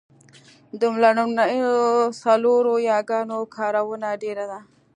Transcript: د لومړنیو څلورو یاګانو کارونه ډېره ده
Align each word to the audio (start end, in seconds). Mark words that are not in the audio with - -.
د 0.79 0.81
لومړنیو 1.01 1.75
څلورو 2.21 2.73
یاګانو 2.89 3.37
کارونه 3.55 4.07
ډېره 4.23 4.45
ده 4.51 4.59